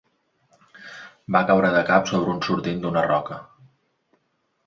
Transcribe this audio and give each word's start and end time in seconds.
Va 1.35 1.41
caure 1.51 1.69
de 1.75 1.83
cap 1.91 2.09
sobre 2.11 2.33
un 2.35 2.41
sortint 2.47 2.81
d'una 2.85 3.03
roca. 3.09 3.37